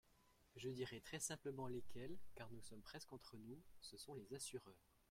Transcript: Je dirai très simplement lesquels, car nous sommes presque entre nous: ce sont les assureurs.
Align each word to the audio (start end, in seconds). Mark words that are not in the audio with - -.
Je 0.55 0.67
dirai 0.71 0.99
très 0.99 1.19
simplement 1.19 1.67
lesquels, 1.67 2.17
car 2.33 2.51
nous 2.51 2.61
sommes 2.63 2.81
presque 2.81 3.13
entre 3.13 3.37
nous: 3.37 3.61
ce 3.81 3.97
sont 3.97 4.15
les 4.15 4.33
assureurs. 4.33 4.81